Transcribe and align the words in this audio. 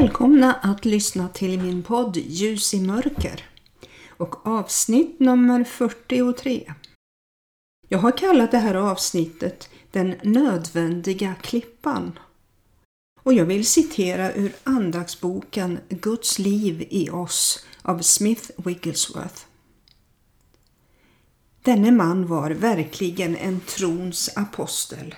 Välkomna 0.00 0.54
att 0.54 0.84
lyssna 0.84 1.28
till 1.28 1.60
min 1.60 1.82
podd 1.82 2.16
Ljus 2.16 2.74
i 2.74 2.80
mörker 2.80 3.44
och 4.08 4.46
avsnitt 4.46 5.20
nummer 5.20 5.64
43. 5.64 6.72
Jag 7.88 7.98
har 7.98 8.18
kallat 8.18 8.50
det 8.50 8.58
här 8.58 8.74
avsnittet 8.74 9.70
Den 9.90 10.14
nödvändiga 10.22 11.34
klippan. 11.34 12.18
Och 13.22 13.32
jag 13.32 13.44
vill 13.44 13.66
citera 13.66 14.32
ur 14.32 14.52
andagsboken 14.64 15.78
Guds 15.88 16.38
liv 16.38 16.86
i 16.90 17.10
oss 17.10 17.66
av 17.82 17.98
Smith 17.98 18.50
Wigglesworth. 18.56 19.42
Denne 21.62 21.90
man 21.90 22.26
var 22.26 22.50
verkligen 22.50 23.36
en 23.36 23.60
trons 23.60 24.30
apostel. 24.36 25.14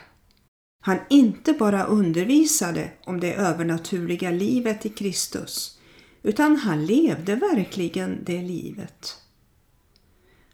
Han 0.85 0.99
inte 1.11 1.53
bara 1.53 1.85
undervisade 1.85 2.91
om 3.05 3.21
det 3.21 3.35
övernaturliga 3.35 4.31
livet 4.31 4.87
i 4.87 4.89
Kristus, 4.89 5.79
utan 6.23 6.57
han 6.57 6.87
levde 6.87 7.35
verkligen 7.35 8.25
det 8.25 8.43
livet. 8.43 9.17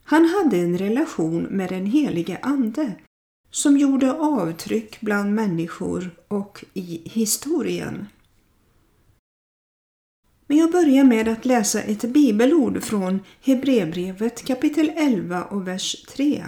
Han 0.02 0.24
hade 0.24 0.56
en 0.56 0.78
relation 0.78 1.42
med 1.42 1.69
den 1.69 1.86
helige 1.86 2.38
Ande 2.42 2.95
som 3.50 3.78
gjorde 3.78 4.12
avtryck 4.12 5.00
bland 5.00 5.34
människor 5.34 6.10
och 6.28 6.64
i 6.74 7.02
historien. 7.05 8.06
Men 10.47 10.56
jag 10.56 10.72
börjar 10.72 11.05
med 11.05 11.28
att 11.28 11.45
läsa 11.45 11.83
ett 11.83 12.02
bibelord 12.02 12.83
från 12.83 13.20
Hebreerbrevet 13.42 14.45
kapitel 14.45 14.92
11 14.97 15.45
och 15.45 15.69
vers 15.69 16.05
3. 16.08 16.45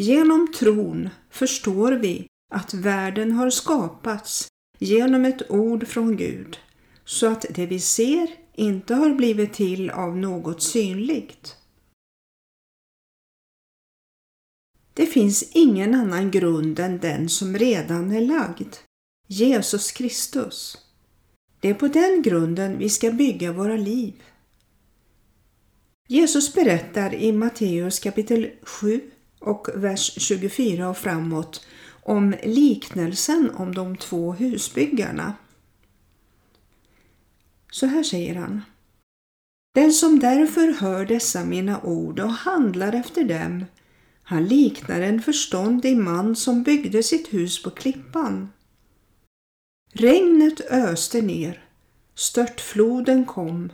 Genom 0.00 0.52
tron 0.52 1.08
förstår 1.30 1.92
vi 1.92 2.26
att 2.54 2.74
världen 2.74 3.32
har 3.32 3.50
skapats 3.50 4.48
genom 4.78 5.24
ett 5.24 5.50
ord 5.50 5.86
från 5.86 6.16
Gud, 6.16 6.58
så 7.04 7.26
att 7.26 7.46
det 7.50 7.66
vi 7.66 7.80
ser 7.80 8.30
inte 8.54 8.94
har 8.94 9.14
blivit 9.14 9.52
till 9.52 9.90
av 9.90 10.16
något 10.16 10.62
synligt. 10.62 11.56
Det 14.94 15.06
finns 15.06 15.50
ingen 15.52 15.94
annan 15.94 16.30
grund 16.30 16.78
än 16.78 16.98
den 16.98 17.28
som 17.28 17.58
redan 17.58 18.10
är 18.10 18.20
lagd, 18.20 18.76
Jesus 19.26 19.92
Kristus. 19.92 20.78
Det 21.60 21.68
är 21.68 21.74
på 21.74 21.88
den 21.88 22.22
grunden 22.22 22.78
vi 22.78 22.88
ska 22.88 23.10
bygga 23.10 23.52
våra 23.52 23.76
liv. 23.76 24.22
Jesus 26.08 26.54
berättar 26.54 27.14
i 27.14 27.32
Matteus 27.32 27.98
kapitel 27.98 28.50
7 28.62 29.10
och 29.40 29.68
vers 29.74 30.14
24 30.16 30.88
och 30.88 30.98
framåt 30.98 31.66
om 32.02 32.34
liknelsen 32.44 33.50
om 33.50 33.74
de 33.74 33.96
två 33.96 34.32
husbyggarna. 34.32 35.34
Så 37.70 37.86
här 37.86 38.02
säger 38.02 38.34
han. 38.34 38.62
Den 39.74 39.92
som 39.92 40.18
därför 40.18 40.72
hör 40.72 41.06
dessa 41.06 41.44
mina 41.44 41.80
ord 41.82 42.20
och 42.20 42.32
handlar 42.32 42.92
efter 42.92 43.24
dem, 43.24 43.64
han 44.22 44.44
liknar 44.44 45.00
en 45.00 45.22
förståndig 45.22 45.96
man 45.96 46.36
som 46.36 46.62
byggde 46.62 47.02
sitt 47.02 47.32
hus 47.32 47.62
på 47.62 47.70
klippan. 47.70 48.50
Regnet 49.92 50.60
öste 50.60 51.22
ner, 51.22 51.64
störtfloden 52.14 53.24
kom 53.24 53.72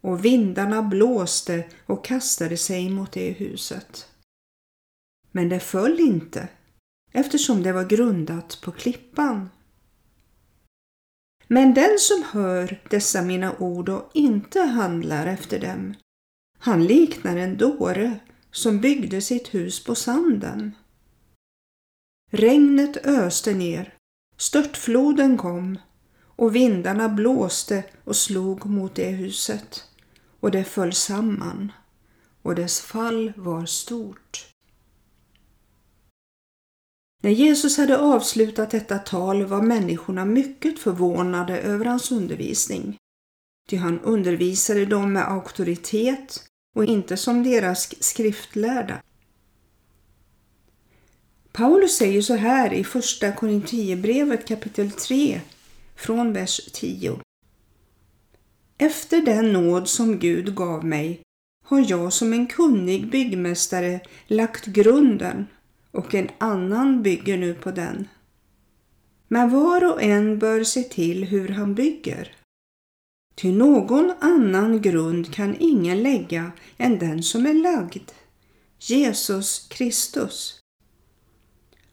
och 0.00 0.24
vindarna 0.24 0.82
blåste 0.82 1.64
och 1.86 2.04
kastade 2.04 2.56
sig 2.56 2.90
mot 2.90 3.12
det 3.12 3.30
huset. 3.30 4.11
Men 5.32 5.48
det 5.48 5.60
föll 5.60 6.00
inte 6.00 6.48
eftersom 7.12 7.62
det 7.62 7.72
var 7.72 7.84
grundat 7.84 8.58
på 8.62 8.72
klippan. 8.72 9.48
Men 11.48 11.74
den 11.74 11.98
som 11.98 12.24
hör 12.32 12.82
dessa 12.90 13.22
mina 13.22 13.56
ord 13.58 13.88
och 13.88 14.10
inte 14.14 14.60
handlar 14.60 15.26
efter 15.26 15.60
dem, 15.60 15.94
han 16.58 16.84
liknar 16.84 17.36
en 17.36 17.56
dåre 17.56 18.20
som 18.50 18.80
byggde 18.80 19.20
sitt 19.20 19.54
hus 19.54 19.84
på 19.84 19.94
sanden. 19.94 20.72
Regnet 22.30 22.96
öste 22.96 23.54
ner, 23.54 23.94
störtfloden 24.36 25.36
kom 25.36 25.78
och 26.20 26.56
vindarna 26.56 27.08
blåste 27.08 27.84
och 28.04 28.16
slog 28.16 28.66
mot 28.66 28.94
det 28.94 29.10
huset 29.10 29.84
och 30.40 30.50
det 30.50 30.64
föll 30.64 30.92
samman 30.92 31.72
och 32.42 32.54
dess 32.54 32.80
fall 32.80 33.32
var 33.36 33.66
stort. 33.66 34.51
När 37.24 37.30
Jesus 37.30 37.76
hade 37.76 37.98
avslutat 37.98 38.70
detta 38.70 38.98
tal 38.98 39.44
var 39.44 39.62
människorna 39.62 40.24
mycket 40.24 40.78
förvånade 40.78 41.60
över 41.60 41.84
hans 41.84 42.12
undervisning. 42.12 42.96
Ty 43.68 43.76
han 43.76 44.00
undervisade 44.00 44.86
dem 44.86 45.12
med 45.12 45.28
auktoritet 45.28 46.42
och 46.76 46.84
inte 46.84 47.16
som 47.16 47.42
deras 47.42 48.04
skriftlärda. 48.04 49.02
Paulus 51.52 51.96
säger 51.96 52.22
så 52.22 52.34
här 52.34 52.72
i 52.72 52.84
första 52.84 53.32
Korinthierbrevet 53.32 54.48
kapitel 54.48 54.90
3 54.90 55.40
från 55.96 56.32
vers 56.32 56.60
10. 56.72 57.20
Efter 58.78 59.20
den 59.20 59.52
nåd 59.52 59.88
som 59.88 60.18
Gud 60.18 60.54
gav 60.54 60.84
mig 60.84 61.20
har 61.64 61.84
jag 61.90 62.12
som 62.12 62.32
en 62.32 62.46
kunnig 62.46 63.10
byggmästare 63.10 64.00
lagt 64.26 64.66
grunden 64.66 65.46
och 65.92 66.14
en 66.14 66.28
annan 66.38 67.02
bygger 67.02 67.38
nu 67.38 67.54
på 67.54 67.70
den. 67.70 68.08
Men 69.28 69.50
var 69.50 69.92
och 69.92 70.02
en 70.02 70.38
bör 70.38 70.64
se 70.64 70.82
till 70.82 71.24
hur 71.24 71.48
han 71.48 71.74
bygger. 71.74 72.36
Till 73.34 73.54
någon 73.54 74.12
annan 74.20 74.82
grund 74.82 75.34
kan 75.34 75.56
ingen 75.58 76.02
lägga 76.02 76.52
än 76.76 76.98
den 76.98 77.22
som 77.22 77.46
är 77.46 77.54
lagd, 77.54 78.10
Jesus 78.78 79.66
Kristus. 79.68 80.58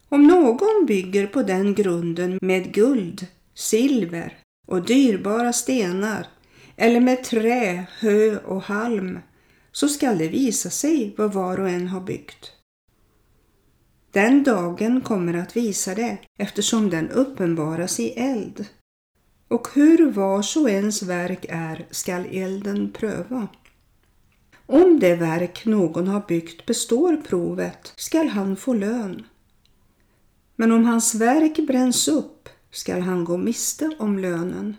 Om 0.08 0.26
någon 0.26 0.86
bygger 0.86 1.26
på 1.26 1.42
den 1.42 1.74
grunden 1.74 2.38
med 2.42 2.74
guld, 2.74 3.26
silver 3.54 4.38
och 4.66 4.86
dyrbara 4.86 5.52
stenar 5.52 6.26
eller 6.76 7.00
med 7.00 7.24
trä, 7.24 7.86
hö 7.98 8.38
och 8.38 8.62
halm 8.62 9.18
så 9.72 9.88
skall 9.88 10.18
det 10.18 10.28
visa 10.28 10.70
sig 10.70 11.14
vad 11.16 11.32
var 11.32 11.60
och 11.60 11.68
en 11.68 11.88
har 11.88 12.00
byggt. 12.00 12.52
Den 14.12 14.42
dagen 14.42 15.00
kommer 15.00 15.34
att 15.34 15.56
visa 15.56 15.94
det 15.94 16.18
eftersom 16.38 16.90
den 16.90 17.10
uppenbaras 17.10 18.00
i 18.00 18.10
eld. 18.10 18.66
Och 19.48 19.68
hur 19.74 20.10
vars 20.10 20.56
och 20.56 20.70
ens 20.70 21.02
verk 21.02 21.46
är 21.48 21.86
skall 21.90 22.26
elden 22.26 22.92
pröva. 22.92 23.48
Om 24.66 25.00
det 25.00 25.16
verk 25.16 25.64
någon 25.64 26.08
har 26.08 26.24
byggt 26.28 26.66
består 26.66 27.16
provet 27.16 27.92
skall 27.96 28.28
han 28.28 28.56
få 28.56 28.74
lön. 28.74 29.26
Men 30.56 30.72
om 30.72 30.84
hans 30.84 31.14
verk 31.14 31.66
bränns 31.66 32.08
upp 32.08 32.48
skall 32.70 33.00
han 33.00 33.24
gå 33.24 33.36
miste 33.36 33.96
om 33.98 34.18
lönen. 34.18 34.76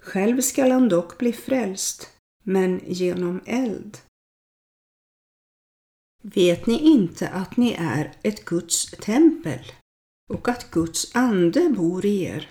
Själv 0.00 0.40
skall 0.40 0.70
han 0.70 0.88
dock 0.88 1.18
bli 1.18 1.32
frälst, 1.32 2.08
men 2.42 2.80
genom 2.86 3.40
eld. 3.46 3.98
Vet 6.34 6.66
ni 6.66 6.78
inte 6.78 7.28
att 7.28 7.56
ni 7.56 7.72
är 7.72 8.12
ett 8.22 8.44
Guds 8.44 8.90
tempel 8.90 9.72
och 10.32 10.48
att 10.48 10.70
Guds 10.70 11.16
ande 11.16 11.68
bor 11.68 12.06
i 12.06 12.22
er? 12.22 12.50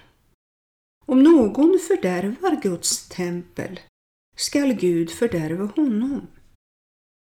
Om 1.06 1.24
någon 1.24 1.80
fördärvar 1.88 2.62
Guds 2.62 3.10
tempel 3.10 3.80
skall 4.38 4.74
Gud 4.74 5.12
fördärva 5.12 5.66
honom. 5.66 6.28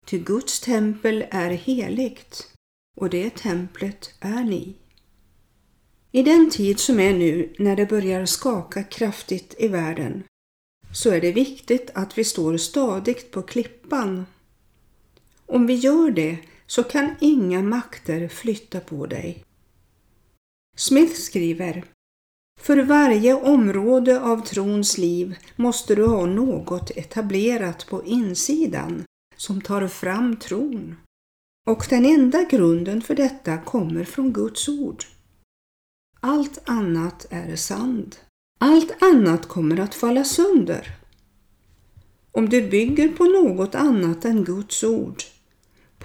Ty 0.05 0.19
Guds 0.19 0.59
tempel 0.59 1.25
är 1.31 1.49
heligt 1.49 2.51
och 2.97 3.09
det 3.09 3.35
templet 3.35 4.13
är 4.19 4.43
ni. 4.43 4.75
I 6.11 6.23
den 6.23 6.49
tid 6.49 6.79
som 6.79 6.99
är 6.99 7.13
nu 7.13 7.53
när 7.59 7.75
det 7.75 7.85
börjar 7.85 8.25
skaka 8.25 8.83
kraftigt 8.83 9.55
i 9.57 9.67
världen 9.67 10.23
så 10.93 11.09
är 11.11 11.21
det 11.21 11.31
viktigt 11.31 11.89
att 11.93 12.17
vi 12.17 12.23
står 12.23 12.57
stadigt 12.57 13.31
på 13.31 13.41
klippan 13.41 14.25
om 15.45 15.67
vi 15.67 15.73
gör 15.73 16.11
det 16.11 16.37
så 16.67 16.83
kan 16.83 17.15
inga 17.19 17.61
makter 17.61 18.27
flytta 18.27 18.79
på 18.79 19.05
dig. 19.05 19.43
Smith 20.77 21.13
skriver 21.13 21.85
För 22.61 22.77
varje 22.77 23.33
område 23.33 24.21
av 24.21 24.45
trons 24.45 24.97
liv 24.97 25.35
måste 25.55 25.95
du 25.95 26.05
ha 26.05 26.25
något 26.25 26.91
etablerat 26.91 27.87
på 27.87 28.05
insidan 28.05 29.03
som 29.37 29.61
tar 29.61 29.87
fram 29.87 30.35
tron. 30.35 30.95
Och 31.67 31.85
den 31.89 32.05
enda 32.05 32.43
grunden 32.43 33.01
för 33.01 33.15
detta 33.15 33.57
kommer 33.57 34.03
från 34.03 34.33
Guds 34.33 34.69
ord. 34.69 35.03
Allt 36.19 36.69
annat 36.69 37.27
är 37.29 37.55
sand. 37.55 38.15
Allt 38.59 39.03
annat 39.03 39.47
kommer 39.47 39.79
att 39.79 39.95
falla 39.95 40.23
sönder. 40.23 40.95
Om 42.31 42.49
du 42.49 42.69
bygger 42.69 43.09
på 43.09 43.23
något 43.23 43.75
annat 43.75 44.25
än 44.25 44.43
Guds 44.43 44.83
ord 44.83 45.23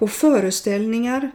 på 0.00 0.08
föreställningar, 0.08 1.30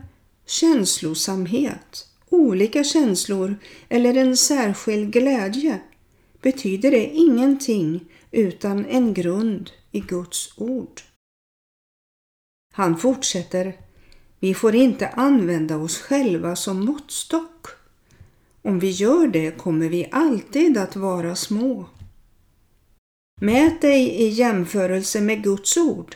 känslosamhet, 0.46 2.08
olika 2.30 2.84
känslor 2.84 3.56
eller 3.90 4.18
en 4.18 4.38
särskild 4.38 5.14
glädje 5.14 5.80
betyder 6.42 6.92
det 6.92 7.06
ingenting 7.06 8.06
utan 8.32 8.86
en 8.86 9.14
grund 9.14 9.72
i 9.92 10.00
Guds 10.00 10.54
ord. 10.58 11.02
Han 12.74 12.98
fortsätter, 12.98 13.74
vi 14.40 14.54
får 14.54 14.76
inte 14.76 15.08
använda 15.08 15.78
oss 15.78 15.98
själva 15.98 16.56
som 16.56 16.86
måttstock. 16.86 17.68
Om 18.62 18.80
vi 18.80 18.90
gör 18.90 19.28
det 19.28 19.58
kommer 19.58 19.90
vi 19.90 20.10
alltid 20.12 20.78
att 20.78 20.96
vara 20.96 21.36
små. 21.36 21.86
Mät 23.42 23.82
dig 23.82 24.10
i 24.10 24.28
jämförelse 24.28 25.22
med 25.22 25.44
Guds 25.44 25.78
ord, 25.78 26.16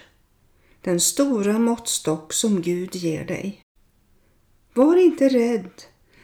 den 0.81 0.99
stora 0.99 1.59
måttstock 1.59 2.33
som 2.33 2.61
Gud 2.61 2.95
ger 2.95 3.25
dig. 3.25 3.61
Var 4.73 4.95
inte 4.95 5.29
rädd, 5.29 5.71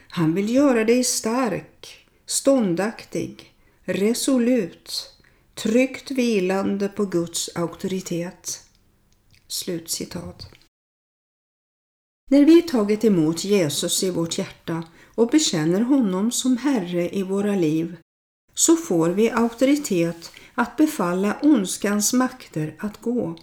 han 0.08 0.34
vill 0.34 0.54
göra 0.54 0.84
dig 0.84 1.04
stark, 1.04 2.08
ståndaktig, 2.26 3.54
resolut, 3.84 5.12
tryggt 5.54 6.10
vilande 6.10 6.88
på 6.88 7.04
Guds 7.04 7.50
auktoritet. 7.54 8.62
Slutcitat. 9.48 10.48
När 12.30 12.44
vi 12.44 12.62
tagit 12.62 13.04
emot 13.04 13.44
Jesus 13.44 14.02
i 14.02 14.10
vårt 14.10 14.38
hjärta 14.38 14.84
och 15.14 15.28
bekänner 15.28 15.80
honom 15.80 16.32
som 16.32 16.56
Herre 16.56 17.16
i 17.16 17.22
våra 17.22 17.54
liv 17.54 17.96
så 18.54 18.76
får 18.76 19.08
vi 19.08 19.30
auktoritet 19.30 20.30
att 20.54 20.76
befalla 20.76 21.36
ondskans 21.42 22.12
makter 22.12 22.76
att 22.78 23.00
gå. 23.00 23.38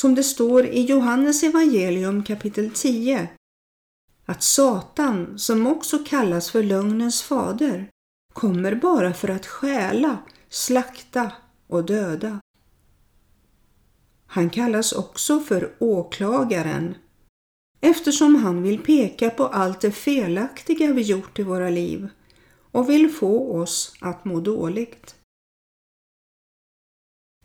Som 0.00 0.14
det 0.14 0.22
står 0.22 0.66
i 0.66 0.82
Johannes 0.82 1.42
evangelium 1.42 2.24
kapitel 2.24 2.70
10 2.70 3.28
att 4.24 4.42
Satan, 4.42 5.38
som 5.38 5.66
också 5.66 5.98
kallas 5.98 6.50
för 6.50 6.62
lögnens 6.62 7.22
fader, 7.22 7.90
kommer 8.32 8.74
bara 8.74 9.12
för 9.12 9.28
att 9.28 9.46
stjäla, 9.46 10.18
slakta 10.48 11.32
och 11.66 11.84
döda. 11.84 12.40
Han 14.26 14.50
kallas 14.50 14.92
också 14.92 15.40
för 15.40 15.74
åklagaren 15.78 16.94
eftersom 17.80 18.34
han 18.34 18.62
vill 18.62 18.78
peka 18.78 19.30
på 19.30 19.46
allt 19.46 19.80
det 19.80 19.92
felaktiga 19.92 20.92
vi 20.92 21.02
gjort 21.02 21.38
i 21.38 21.42
våra 21.42 21.70
liv 21.70 22.08
och 22.72 22.90
vill 22.90 23.10
få 23.10 23.56
oss 23.56 23.94
att 24.00 24.24
må 24.24 24.40
dåligt. 24.40 25.19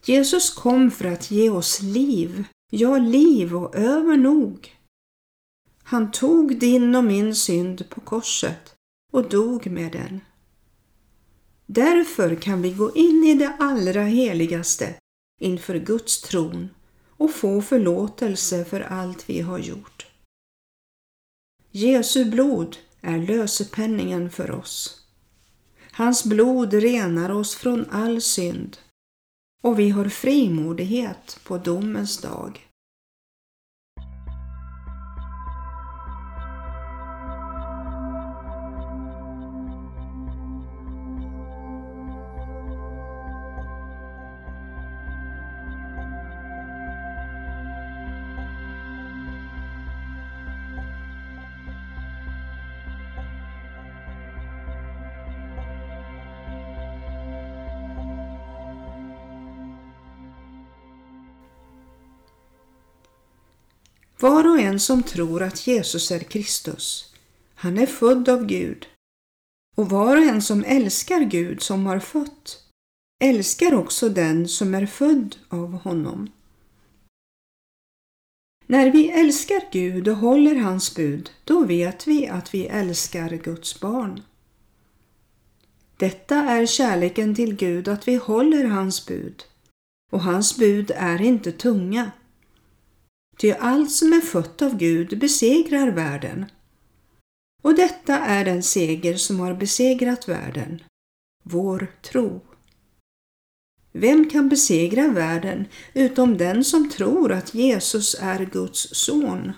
Jesus 0.06 0.50
kom 0.50 0.92
för 0.92 1.06
att 1.06 1.32
ge 1.32 1.50
oss 1.50 1.82
liv, 1.82 2.44
ja 2.72 2.98
liv 2.98 3.56
och 3.56 3.76
övernog. 3.76 4.76
Han 5.84 6.12
tog 6.12 6.60
din 6.60 6.96
och 6.96 7.04
min 7.04 7.36
synd 7.36 7.90
på 7.90 8.02
korset 8.02 8.76
och 9.12 9.30
dog 9.30 9.68
med 9.68 9.92
den. 9.92 10.22
Därför 11.66 12.36
kan 12.36 12.62
vi 12.62 12.72
gå 12.72 12.96
in 12.96 13.24
i 13.24 13.34
det 13.34 13.56
allra 13.60 14.04
heligaste 14.04 14.96
inför 15.42 15.80
Guds 15.80 16.22
tron 16.22 16.70
och 17.10 17.32
få 17.32 17.62
förlåtelse 17.62 18.66
för 18.66 18.82
allt 18.82 19.30
vi 19.30 19.42
har 19.42 19.60
gjort. 19.60 20.08
Jesu 21.72 22.26
blod 22.26 22.78
är 23.02 23.18
lösepenningen 23.18 24.30
för 24.30 24.52
oss. 24.52 25.06
Hans 25.92 26.24
blod 26.24 26.74
renar 26.74 27.30
oss 27.30 27.56
från 27.56 27.86
all 27.90 28.22
synd 28.22 28.78
och 29.66 29.80
vi 29.80 29.90
har 29.90 30.06
frimodighet 30.06 31.40
på 31.44 31.58
domens 31.58 32.22
dag. 32.22 32.68
Var 64.26 64.48
och 64.48 64.60
en 64.60 64.80
som 64.80 65.04
tror 65.04 65.44
att 65.44 65.68
Jesus 65.68 66.12
är 66.12 66.20
Kristus, 66.20 67.14
han 67.56 67.78
är 67.78 67.86
född 67.86 68.30
av 68.30 68.46
Gud. 68.46 68.88
Och 69.76 69.90
var 69.90 70.18
och 70.18 70.24
en 70.24 70.42
som 70.42 70.64
älskar 70.64 71.20
Gud 71.20 71.62
som 71.62 71.86
har 71.86 72.00
fött, 72.00 72.64
älskar 73.24 73.74
också 73.74 74.10
den 74.10 74.48
som 74.48 74.76
är 74.76 74.86
född 74.86 75.36
av 75.50 75.72
honom. 75.72 76.32
När 78.66 78.92
vi 78.92 79.10
älskar 79.10 79.72
Gud 79.72 80.08
och 80.08 80.18
håller 80.18 80.56
hans 80.56 80.96
bud, 80.96 81.32
då 81.44 81.64
vet 81.64 82.08
vi 82.08 82.28
att 82.28 82.54
vi 82.54 82.66
älskar 82.66 83.30
Guds 83.30 83.80
barn. 83.80 84.22
Detta 85.98 86.36
är 86.36 86.66
kärleken 86.66 87.36
till 87.36 87.56
Gud, 87.56 87.88
att 87.88 88.08
vi 88.08 88.16
håller 88.16 88.66
hans 88.66 89.06
bud. 89.06 89.44
Och 90.12 90.22
hans 90.22 90.58
bud 90.58 90.92
är 90.96 91.22
inte 91.22 91.52
tunga. 91.52 92.12
Ty 93.38 93.52
allt 93.52 93.92
som 93.92 94.14
är 94.14 94.22
fött 94.22 94.62
av 94.62 94.78
Gud 94.78 95.20
besegrar 95.20 95.92
världen. 95.92 96.46
Och 97.64 97.76
detta 97.76 98.20
är 98.20 98.46
den 98.46 98.64
seger 98.64 99.16
som 99.16 99.40
har 99.40 99.54
besegrat 99.54 100.28
världen, 100.30 100.84
vår 101.44 101.88
tro. 102.02 102.42
Vem 103.92 104.30
kan 104.30 104.50
besegra 104.50 105.08
världen 105.08 105.66
utom 105.94 106.38
den 106.38 106.64
som 106.64 106.90
tror 106.90 107.32
att 107.32 107.54
Jesus 107.54 108.16
är 108.20 108.46
Guds 108.46 108.96
son? 108.96 109.54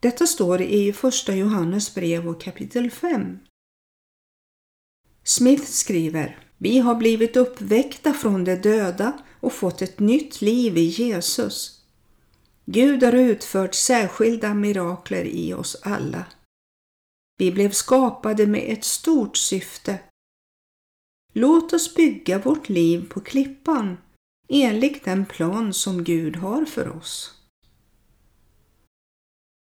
Detta 0.00 0.26
står 0.26 0.62
i 0.62 0.92
Första 0.92 1.34
Johannes 1.34 1.94
brev 1.94 2.28
och 2.28 2.40
kapitel 2.40 2.90
5. 2.90 3.38
Smith 5.24 5.64
skriver 5.64 6.38
Vi 6.58 6.78
har 6.78 6.94
blivit 6.94 7.36
uppväckta 7.36 8.12
från 8.12 8.44
de 8.44 8.56
döda 8.56 9.18
och 9.40 9.52
fått 9.52 9.82
ett 9.82 9.98
nytt 9.98 10.40
liv 10.40 10.78
i 10.78 10.84
Jesus 10.84 11.75
Gud 12.68 13.02
har 13.02 13.12
utfört 13.12 13.74
särskilda 13.74 14.54
mirakler 14.54 15.24
i 15.24 15.54
oss 15.54 15.76
alla. 15.82 16.24
Vi 17.38 17.52
blev 17.52 17.70
skapade 17.70 18.46
med 18.46 18.72
ett 18.72 18.84
stort 18.84 19.36
syfte. 19.36 19.98
Låt 21.32 21.72
oss 21.72 21.94
bygga 21.94 22.38
vårt 22.38 22.68
liv 22.68 23.08
på 23.08 23.20
klippan 23.20 23.96
enligt 24.48 25.04
den 25.04 25.26
plan 25.26 25.72
som 25.72 26.04
Gud 26.04 26.36
har 26.36 26.64
för 26.64 26.96
oss. 26.96 27.34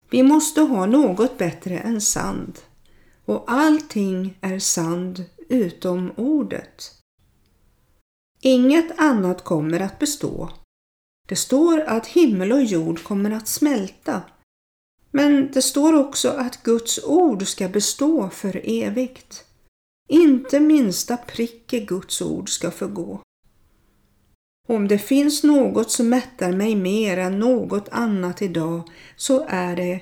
Vi 0.10 0.24
måste 0.24 0.62
ha 0.62 0.86
något 0.86 1.38
bättre 1.38 1.80
än 1.80 2.02
sand 2.02 2.60
och 3.26 3.44
allting 3.48 4.38
är 4.42 4.60
sand 4.60 5.26
utom 5.50 6.12
ordet. 6.18 6.94
Inget 8.42 9.00
annat 9.00 9.44
kommer 9.44 9.80
att 9.80 10.00
bestå 10.00 10.50
det 11.28 11.36
står 11.36 11.82
att 11.82 12.08
himmel 12.08 12.52
och 12.52 12.64
jord 12.64 13.04
kommer 13.04 13.32
att 13.32 13.48
smälta. 13.48 14.22
Men 15.12 15.52
det 15.52 15.62
står 15.62 15.94
också 15.94 16.30
att 16.30 16.64
Guds 16.64 17.04
ord 17.04 17.48
ska 17.48 17.70
bestå 17.70 18.30
för 18.30 18.62
evigt. 18.64 19.46
Inte 20.10 20.60
minsta 20.60 21.18
prick 21.18 21.74
i 21.74 21.80
Guds 21.80 22.22
ord 22.22 22.50
ska 22.50 22.72
förgå. 22.72 23.22
Om 24.68 24.88
det 24.88 24.98
finns 24.98 25.44
något 25.44 25.92
som 25.92 26.10
mättar 26.10 26.52
mig 26.52 26.76
mer 26.76 27.18
än 27.18 27.40
något 27.40 27.90
annat 27.90 28.42
idag 28.42 28.90
så 29.16 29.46
är 29.48 29.76
det 29.76 30.02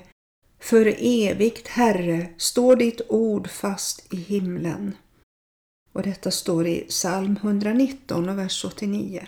För 0.60 0.94
evigt, 0.98 1.68
Herre, 1.68 2.28
står 2.36 2.76
ditt 2.76 3.00
ord 3.08 3.48
fast 3.48 4.14
i 4.14 4.16
himlen. 4.16 4.96
Och 5.92 6.02
detta 6.02 6.30
står 6.30 6.66
i 6.66 6.80
psalm 6.80 7.36
119 7.42 8.28
och 8.28 8.38
vers 8.38 8.64
89. 8.64 9.26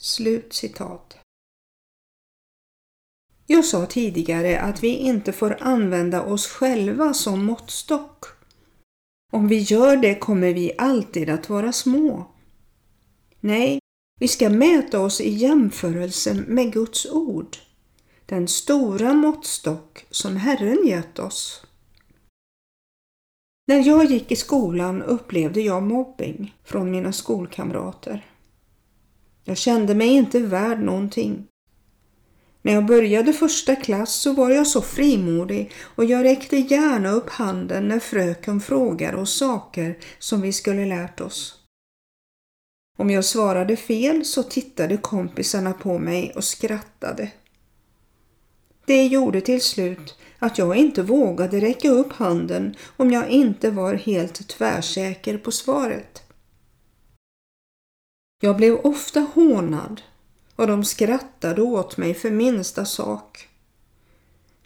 Slut 0.00 0.52
citat. 0.52 1.18
Jag 3.46 3.64
sa 3.64 3.86
tidigare 3.86 4.60
att 4.60 4.82
vi 4.82 4.88
inte 4.88 5.32
får 5.32 5.56
använda 5.60 6.22
oss 6.22 6.46
själva 6.46 7.14
som 7.14 7.44
måttstock. 7.44 8.24
Om 9.32 9.48
vi 9.48 9.58
gör 9.58 9.96
det 9.96 10.14
kommer 10.14 10.54
vi 10.54 10.72
alltid 10.78 11.30
att 11.30 11.48
vara 11.48 11.72
små. 11.72 12.26
Nej, 13.40 13.78
vi 14.20 14.28
ska 14.28 14.50
mäta 14.50 15.00
oss 15.00 15.20
i 15.20 15.30
jämförelse 15.30 16.34
med 16.34 16.72
Guds 16.72 17.06
ord, 17.06 17.56
den 18.26 18.48
stora 18.48 19.14
måttstock 19.14 20.06
som 20.10 20.36
Herren 20.36 20.86
gett 20.86 21.18
oss. 21.18 21.66
När 23.66 23.86
jag 23.86 24.04
gick 24.04 24.32
i 24.32 24.36
skolan 24.36 25.02
upplevde 25.02 25.60
jag 25.60 25.82
mobbing 25.82 26.56
från 26.64 26.90
mina 26.90 27.12
skolkamrater. 27.12 28.37
Jag 29.48 29.56
kände 29.56 29.94
mig 29.94 30.08
inte 30.08 30.40
värd 30.40 30.80
någonting. 30.80 31.46
När 32.62 32.72
jag 32.72 32.86
började 32.86 33.32
första 33.32 33.76
klass 33.76 34.14
så 34.14 34.32
var 34.32 34.50
jag 34.50 34.66
så 34.66 34.82
frimodig 34.82 35.72
och 35.82 36.04
jag 36.04 36.24
räckte 36.24 36.56
gärna 36.56 37.10
upp 37.10 37.30
handen 37.30 37.88
när 37.88 37.98
fröken 37.98 38.60
frågade 38.60 39.16
oss 39.16 39.38
saker 39.38 39.98
som 40.18 40.40
vi 40.40 40.52
skulle 40.52 40.86
lärt 40.86 41.20
oss. 41.20 41.54
Om 42.98 43.10
jag 43.10 43.24
svarade 43.24 43.76
fel 43.76 44.24
så 44.24 44.42
tittade 44.42 44.96
kompisarna 44.96 45.72
på 45.72 45.98
mig 45.98 46.32
och 46.36 46.44
skrattade. 46.44 47.30
Det 48.86 49.06
gjorde 49.06 49.40
till 49.40 49.62
slut 49.62 50.18
att 50.38 50.58
jag 50.58 50.76
inte 50.76 51.02
vågade 51.02 51.60
räcka 51.60 51.90
upp 51.90 52.12
handen 52.12 52.76
om 52.96 53.10
jag 53.10 53.28
inte 53.28 53.70
var 53.70 53.94
helt 53.94 54.48
tvärsäker 54.48 55.38
på 55.38 55.50
svaret. 55.50 56.27
Jag 58.40 58.56
blev 58.56 58.74
ofta 58.74 59.20
hånad 59.20 60.02
och 60.56 60.66
de 60.66 60.84
skrattade 60.84 61.62
åt 61.62 61.96
mig 61.96 62.14
för 62.14 62.30
minsta 62.30 62.84
sak. 62.84 63.48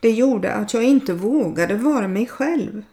Det 0.01 0.11
gjorde 0.11 0.53
att 0.53 0.75
jag 0.75 0.85
inte 0.85 1.13
vågade 1.13 1.75
vara 1.75 2.09
mig 2.09 2.27
själv. 2.27 2.85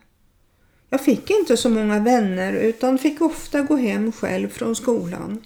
Jag 0.89 1.01
fick 1.01 1.29
inte 1.29 1.57
så 1.57 1.69
många 1.69 1.99
vänner 1.99 2.53
utan 2.53 2.97
fick 2.97 3.21
ofta 3.21 3.61
gå 3.61 3.75
hem 3.75 4.11
själv 4.11 4.49
från 4.49 4.75
skolan. 4.75 5.45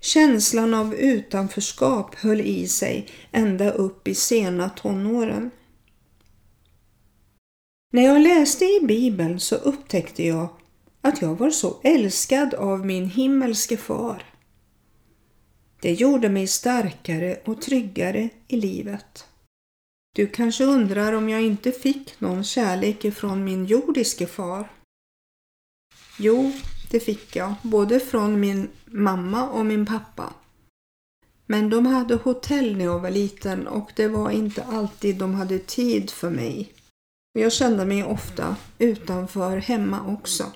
Känslan 0.00 0.74
av 0.74 0.94
utanförskap 0.94 2.14
höll 2.14 2.40
i 2.40 2.68
sig 2.68 3.08
ända 3.32 3.70
upp 3.70 4.08
i 4.08 4.14
sena 4.14 4.68
tonåren. 4.68 5.50
När 7.92 8.02
jag 8.02 8.20
läste 8.20 8.64
i 8.64 8.80
Bibeln 8.82 9.40
så 9.40 9.54
upptäckte 9.54 10.26
jag 10.26 10.48
att 11.08 11.22
jag 11.22 11.34
var 11.34 11.50
så 11.50 11.76
älskad 11.82 12.54
av 12.54 12.86
min 12.86 13.10
himmelske 13.10 13.76
far. 13.76 14.24
Det 15.80 15.92
gjorde 15.92 16.28
mig 16.28 16.46
starkare 16.46 17.40
och 17.44 17.62
tryggare 17.62 18.28
i 18.48 18.56
livet. 18.56 19.26
Du 20.14 20.26
kanske 20.26 20.64
undrar 20.64 21.12
om 21.12 21.28
jag 21.28 21.42
inte 21.42 21.72
fick 21.72 22.20
någon 22.20 22.44
kärlek 22.44 23.04
ifrån 23.04 23.44
min 23.44 23.66
jordiske 23.66 24.26
far? 24.26 24.70
Jo, 26.18 26.52
det 26.90 27.00
fick 27.00 27.36
jag, 27.36 27.54
både 27.62 28.00
från 28.00 28.40
min 28.40 28.68
mamma 28.84 29.48
och 29.48 29.66
min 29.66 29.86
pappa. 29.86 30.32
Men 31.46 31.70
de 31.70 31.86
hade 31.86 32.14
hotell 32.14 32.76
när 32.76 32.84
jag 32.84 33.00
var 33.00 33.10
liten 33.10 33.66
och 33.66 33.90
det 33.96 34.08
var 34.08 34.30
inte 34.30 34.64
alltid 34.64 35.16
de 35.16 35.34
hade 35.34 35.58
tid 35.58 36.10
för 36.10 36.30
mig. 36.30 36.72
Jag 37.32 37.52
kände 37.52 37.84
mig 37.84 38.04
ofta 38.04 38.56
utanför 38.78 39.56
hemma 39.56 40.06
också. 40.06 40.52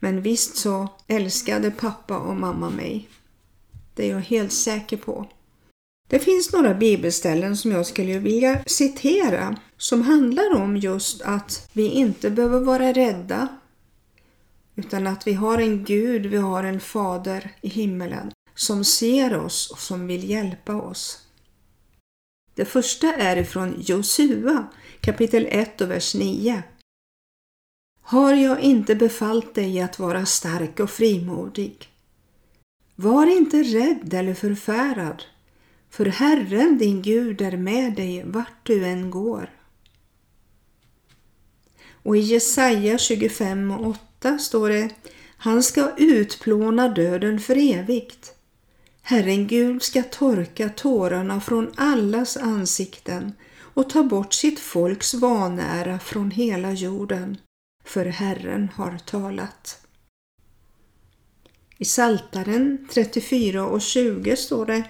Men 0.00 0.22
visst 0.22 0.56
så 0.56 0.88
älskade 1.06 1.70
pappa 1.70 2.18
och 2.18 2.36
mamma 2.36 2.70
mig. 2.70 3.08
Det 3.94 4.06
är 4.06 4.10
jag 4.10 4.20
helt 4.20 4.52
säker 4.52 4.96
på. 4.96 5.26
Det 6.08 6.18
finns 6.18 6.52
några 6.52 6.74
bibelställen 6.74 7.56
som 7.56 7.72
jag 7.72 7.86
skulle 7.86 8.18
vilja 8.18 8.62
citera 8.66 9.56
som 9.76 10.02
handlar 10.02 10.56
om 10.56 10.76
just 10.76 11.22
att 11.22 11.70
vi 11.72 11.88
inte 11.88 12.30
behöver 12.30 12.60
vara 12.60 12.92
rädda 12.92 13.48
utan 14.76 15.06
att 15.06 15.26
vi 15.26 15.32
har 15.32 15.58
en 15.58 15.84
Gud, 15.84 16.26
vi 16.26 16.36
har 16.36 16.64
en 16.64 16.80
fader 16.80 17.50
i 17.60 17.68
himmelen 17.68 18.32
som 18.54 18.84
ser 18.84 19.36
oss 19.36 19.70
och 19.70 19.78
som 19.78 20.06
vill 20.06 20.30
hjälpa 20.30 20.76
oss. 20.76 21.18
Det 22.54 22.64
första 22.64 23.14
är 23.14 23.36
ifrån 23.36 23.74
Josua 23.80 24.66
kapitel 25.00 25.46
1 25.50 25.80
och 25.80 25.90
vers 25.90 26.14
9. 26.14 26.62
Har 28.02 28.32
jag 28.32 28.60
inte 28.60 28.94
befallt 28.94 29.54
dig 29.54 29.80
att 29.80 29.98
vara 29.98 30.26
stark 30.26 30.80
och 30.80 30.90
frimodig? 30.90 31.88
Var 32.96 33.26
inte 33.26 33.62
rädd 33.62 34.14
eller 34.14 34.34
förfärad, 34.34 35.22
för 35.90 36.06
Herren 36.06 36.78
din 36.78 37.02
Gud 37.02 37.40
är 37.40 37.56
med 37.56 37.94
dig 37.94 38.22
vart 38.26 38.66
du 38.66 38.86
än 38.86 39.10
går. 39.10 39.50
Och 42.02 42.16
i 42.16 42.20
Jesaja 42.20 42.98
25 42.98 43.70
och 43.70 43.86
8 43.86 44.38
står 44.38 44.68
det 44.68 44.90
Han 45.36 45.62
ska 45.62 45.92
utplåna 45.96 46.88
döden 46.88 47.40
för 47.40 47.56
evigt. 47.74 48.34
Herren 49.02 49.46
Gud 49.46 49.82
ska 49.82 50.02
torka 50.02 50.68
tårarna 50.68 51.40
från 51.40 51.72
allas 51.76 52.36
ansikten 52.36 53.32
och 53.74 53.90
ta 53.90 54.02
bort 54.02 54.32
sitt 54.32 54.60
folks 54.60 55.14
vanära 55.14 55.98
från 55.98 56.30
hela 56.30 56.72
jorden, 56.72 57.36
för 57.90 58.04
Herren 58.04 58.68
har 58.74 58.98
talat. 58.98 59.86
I 61.78 61.84
Saltaren 61.84 62.88
34 62.90 63.66
och 63.66 63.82
20 63.82 64.36
står 64.36 64.66
det 64.66 64.84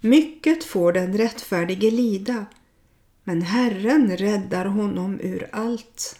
Mycket 0.00 0.64
får 0.64 0.92
den 0.92 1.18
rättfärdige 1.18 1.90
lida, 1.90 2.46
men 3.24 3.42
Herren 3.42 4.16
räddar 4.16 4.64
honom 4.64 5.20
ur 5.20 5.48
allt. 5.52 6.18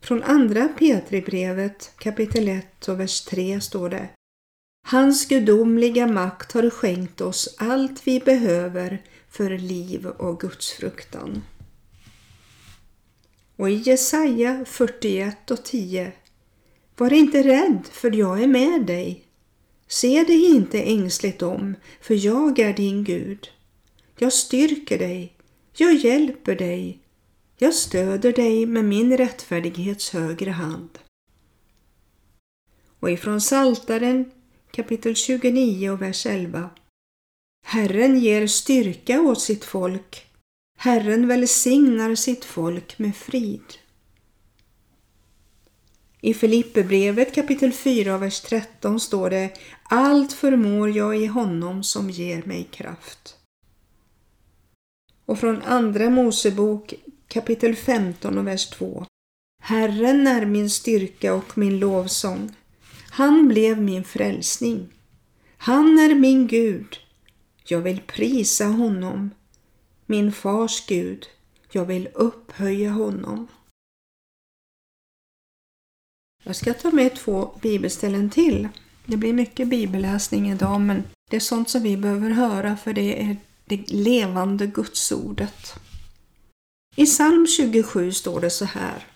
Från 0.00 0.22
andra 0.22 0.68
Petribrevet 0.68 1.92
kapitel 1.98 2.48
1 2.48 2.88
och 2.88 3.00
vers 3.00 3.20
3 3.20 3.60
står 3.60 3.90
det 3.90 4.08
Hans 4.86 5.28
gudomliga 5.28 6.06
makt 6.06 6.52
har 6.52 6.70
skänkt 6.70 7.20
oss 7.20 7.54
allt 7.58 8.06
vi 8.06 8.20
behöver 8.20 9.02
för 9.28 9.58
liv 9.58 10.06
och 10.06 10.40
gudsfruktan. 10.40 11.42
Och 13.62 13.70
i 13.70 13.74
Jesaja 13.74 14.64
41 14.64 15.50
och 15.50 15.64
10 15.64 16.12
Var 16.96 17.12
inte 17.12 17.42
rädd, 17.42 17.88
för 17.92 18.16
jag 18.16 18.42
är 18.42 18.46
med 18.46 18.86
dig. 18.86 19.24
Se 19.86 20.24
dig 20.24 20.46
inte 20.46 20.82
ängsligt 20.82 21.42
om, 21.42 21.74
för 22.00 22.24
jag 22.24 22.58
är 22.58 22.72
din 22.72 23.04
Gud. 23.04 23.48
Jag 24.18 24.32
styrker 24.32 24.98
dig, 24.98 25.32
jag 25.76 25.94
hjälper 25.94 26.56
dig, 26.56 26.98
jag 27.58 27.74
stöder 27.74 28.32
dig 28.32 28.66
med 28.66 28.84
min 28.84 29.16
rättfärdighets 29.16 30.10
högre 30.10 30.50
hand. 30.50 30.98
Och 33.00 33.10
ifrån 33.10 33.40
Saltaren 33.40 34.30
kapitel 34.70 35.14
29 35.14 35.90
och 35.90 36.02
vers 36.02 36.26
11 36.26 36.70
Herren 37.66 38.18
ger 38.18 38.46
styrka 38.46 39.20
åt 39.20 39.40
sitt 39.40 39.64
folk. 39.64 40.31
Herren 40.84 41.28
välsignar 41.28 42.14
sitt 42.14 42.44
folk 42.44 42.98
med 42.98 43.16
frid. 43.16 43.74
I 46.20 46.34
Filipperbrevet 46.34 47.34
kapitel 47.34 47.72
4, 47.72 48.18
vers 48.18 48.40
13 48.40 49.00
står 49.00 49.30
det 49.30 49.50
Allt 49.82 50.32
förmår 50.32 50.90
jag 50.90 51.16
i 51.16 51.26
honom 51.26 51.82
som 51.82 52.10
ger 52.10 52.42
mig 52.42 52.68
kraft. 52.70 53.36
Och 55.26 55.38
från 55.38 55.62
Andra 55.62 56.10
Mosebok 56.10 56.94
kapitel 57.28 57.76
15 57.76 58.38
och 58.38 58.46
vers 58.46 58.70
2 58.70 59.06
Herren 59.62 60.26
är 60.26 60.46
min 60.46 60.70
styrka 60.70 61.34
och 61.34 61.58
min 61.58 61.78
lovsång. 61.78 62.56
Han 63.10 63.48
blev 63.48 63.82
min 63.82 64.04
frälsning. 64.04 64.88
Han 65.56 65.98
är 65.98 66.14
min 66.14 66.46
Gud. 66.46 66.96
Jag 67.64 67.80
vill 67.80 68.00
prisa 68.00 68.64
honom, 68.64 69.30
min 70.06 70.32
fars 70.32 70.86
Gud. 70.86 71.26
Jag 71.72 71.84
vill 71.84 72.08
upphöja 72.14 72.90
honom. 72.90 73.48
Jag 76.44 76.56
ska 76.56 76.74
ta 76.74 76.90
med 76.90 77.16
två 77.16 77.58
bibelställen 77.62 78.30
till. 78.30 78.68
Det 79.06 79.16
blir 79.16 79.32
mycket 79.32 79.68
bibelläsning 79.68 80.50
idag 80.50 80.80
men 80.80 81.04
det 81.30 81.36
är 81.36 81.40
sånt 81.40 81.70
som 81.70 81.82
vi 81.82 81.96
behöver 81.96 82.30
höra 82.30 82.76
för 82.76 82.92
det 82.92 83.22
är 83.22 83.36
det 83.64 83.90
levande 83.90 84.66
gudsordet. 84.66 85.74
I 86.96 87.06
psalm 87.06 87.46
27 87.46 88.12
står 88.12 88.40
det 88.40 88.50
så 88.50 88.64
här. 88.64 89.06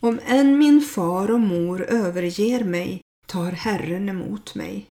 Om 0.00 0.20
än 0.26 0.58
min 0.58 0.80
far 0.80 1.30
och 1.30 1.40
mor 1.40 1.82
överger 1.82 2.64
mig 2.64 3.00
tar 3.26 3.52
Herren 3.52 4.08
emot 4.08 4.54
mig. 4.54 4.86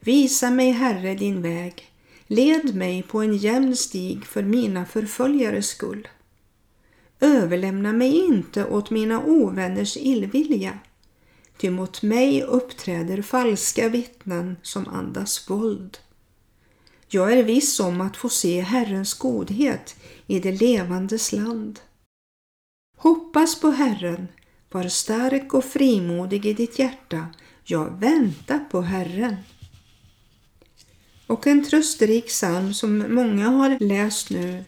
Visa 0.00 0.50
mig, 0.50 0.70
Herre, 0.70 1.14
din 1.14 1.42
väg. 1.42 1.92
Led 2.26 2.74
mig 2.74 3.02
på 3.02 3.22
en 3.22 3.36
jämn 3.36 3.76
stig 3.76 4.24
för 4.24 4.42
mina 4.42 4.86
förföljares 4.86 5.68
skull. 5.68 6.08
Överlämna 7.20 7.92
mig 7.92 8.16
inte 8.16 8.64
åt 8.64 8.90
mina 8.90 9.24
ovänners 9.24 9.96
illvilja, 9.96 10.78
ty 11.58 11.70
mot 11.70 12.02
mig 12.02 12.42
uppträder 12.42 13.22
falska 13.22 13.88
vittnen 13.88 14.56
som 14.62 14.88
andas 14.88 15.50
våld. 15.50 15.98
Jag 17.08 17.32
är 17.32 17.42
viss 17.42 17.80
om 17.80 18.00
att 18.00 18.16
få 18.16 18.28
se 18.28 18.60
Herrens 18.60 19.14
godhet 19.14 19.96
i 20.26 20.40
det 20.40 20.52
levandes 20.52 21.32
land. 21.32 21.80
Hoppas 22.96 23.60
på 23.60 23.70
Herren, 23.70 24.28
var 24.70 24.88
stark 24.88 25.54
och 25.54 25.64
frimodig 25.64 26.46
i 26.46 26.52
ditt 26.52 26.78
hjärta, 26.78 27.26
jag 27.64 28.00
väntar 28.00 28.58
på 28.58 28.80
Herren. 28.80 29.36
Och 31.26 31.46
en 31.46 31.64
trösterik 31.64 32.26
psalm 32.26 32.74
som 32.74 33.14
många 33.14 33.48
har 33.48 33.78
läst 33.80 34.30
nu 34.30 34.64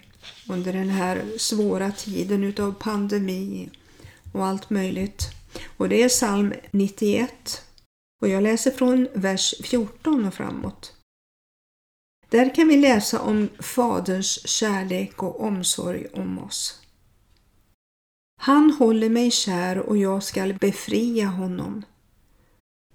under 0.48 0.72
den 0.72 0.88
här 0.88 1.38
svåra 1.38 1.92
tiden 1.92 2.44
utav 2.44 2.72
pandemi 2.72 3.70
och 4.32 4.46
allt 4.46 4.70
möjligt. 4.70 5.22
Och 5.76 5.88
det 5.88 6.02
är 6.02 6.08
psalm 6.08 6.54
91. 6.70 7.62
Och 8.20 8.28
jag 8.28 8.42
läser 8.42 8.70
från 8.70 9.08
vers 9.14 9.54
14 9.62 10.24
och 10.24 10.34
framåt. 10.34 10.94
Där 12.28 12.54
kan 12.54 12.68
vi 12.68 12.76
läsa 12.76 13.20
om 13.20 13.48
Faderns 13.58 14.48
kärlek 14.48 15.22
och 15.22 15.40
omsorg 15.40 16.06
om 16.12 16.38
oss. 16.38 16.82
Han 18.40 18.70
håller 18.70 19.08
mig 19.08 19.30
kär 19.30 19.78
och 19.78 19.96
jag 19.96 20.22
skall 20.22 20.54
befria 20.54 21.26
honom. 21.26 21.84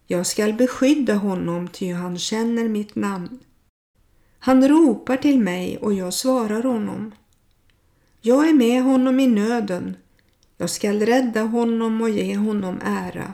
Jag 0.07 0.27
skall 0.27 0.53
beskydda 0.53 1.15
honom 1.15 1.67
ty 1.67 1.93
han 1.93 2.19
känner 2.19 2.67
mitt 2.67 2.95
namn. 2.95 3.39
Han 4.45 4.67
ropar 4.67 5.17
till 5.17 5.39
mig 5.39 5.77
och 5.77 5.93
jag 5.93 6.13
svarar 6.13 6.63
honom. 6.63 7.11
Jag 8.21 8.49
är 8.49 8.53
med 8.53 8.83
honom 8.83 9.19
i 9.19 9.27
nöden. 9.27 9.97
Jag 10.57 10.69
skall 10.69 10.99
rädda 10.99 11.41
honom 11.41 12.01
och 12.01 12.09
ge 12.09 12.35
honom 12.35 12.81
ära. 12.83 13.33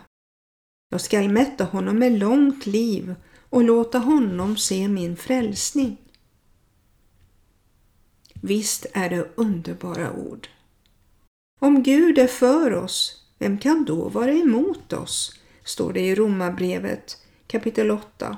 Jag 0.89 1.01
skall 1.01 1.30
mätta 1.30 1.63
honom 1.63 2.00
med 2.00 2.20
långt 2.20 2.66
liv 2.66 3.16
och 3.50 3.63
låta 3.63 4.00
honom 4.00 4.58
se 4.58 4.88
min 4.88 5.16
frälsning. 5.16 5.98
Visst 8.34 8.86
är 8.94 9.10
det 9.10 9.32
underbara 9.36 10.13
ord. 10.13 10.48
Om 11.60 11.84
Gud 11.84 12.18
är 12.18 12.28
för 12.28 12.74
oss, 12.74 13.25
vem 13.38 13.58
kan 13.58 13.86
då 13.86 14.10
vara 14.10 14.34
emot 14.34 14.94
oss? 14.94 15.39
står 15.63 15.94
det 15.94 16.01
i 16.01 16.16
Romarbrevet 16.16 17.18
kapitel 17.48 17.92
8. 17.92 18.38